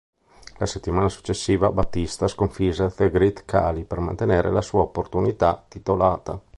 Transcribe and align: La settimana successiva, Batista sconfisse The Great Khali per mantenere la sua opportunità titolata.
La 0.57 0.65
settimana 0.65 1.09
successiva, 1.09 1.71
Batista 1.71 2.25
sconfisse 2.27 2.89
The 2.91 3.11
Great 3.11 3.45
Khali 3.45 3.85
per 3.85 3.99
mantenere 3.99 4.49
la 4.49 4.63
sua 4.63 4.81
opportunità 4.81 5.63
titolata. 5.67 6.41